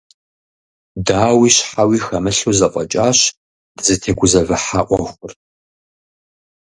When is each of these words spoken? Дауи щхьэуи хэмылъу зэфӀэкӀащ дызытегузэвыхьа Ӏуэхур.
Дауи 1.05 1.49
щхьэуи 1.55 1.99
хэмылъу 2.05 2.55
зэфӀэкӀащ 2.59 3.19
дызытегузэвыхьа 3.75 4.81
Ӏуэхур. 4.87 5.31